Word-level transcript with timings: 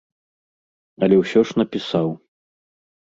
Але 1.07 1.15
ўсё 1.21 1.39
ж 1.49 1.61
напісаў. 1.63 2.07